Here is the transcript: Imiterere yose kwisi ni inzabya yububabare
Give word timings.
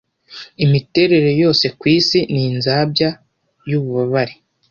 Imiterere 0.65 1.31
yose 1.43 1.65
kwisi 1.79 2.19
ni 2.31 2.41
inzabya 2.49 3.09
yububabare 3.69 4.33